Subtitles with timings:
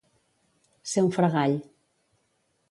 [0.93, 1.55] Ser un fregall.